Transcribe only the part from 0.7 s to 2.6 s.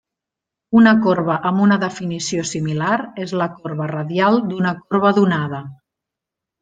Una corba amb una definició